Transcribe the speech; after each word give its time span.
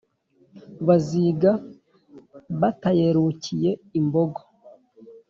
baziga 0.87 1.51
batayerukiye 2.61 3.71
i 3.97 3.99
mbogo, 4.05 4.41